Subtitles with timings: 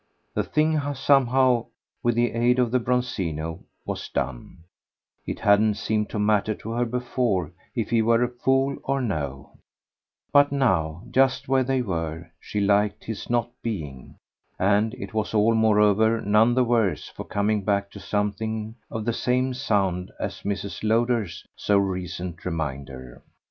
[0.33, 1.67] The thing somehow,
[2.01, 4.63] with the aid of the Bronzino, was done;
[5.27, 9.59] it hadn't seemed to matter to her before if he were a fool or no;
[10.33, 14.15] but now, just where they were, she liked his not being;
[14.57, 19.13] and it was all moreover none the worse for coming back to something of the
[19.13, 20.81] same sound as Mrs.
[20.83, 23.21] Lowder's so recent reminder.